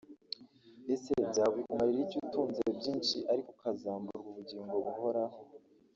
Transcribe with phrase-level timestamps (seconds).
[0.93, 5.37] Ese byakumarira iki utunze byinshi ariko ukazamburwa ubugingo buhoraho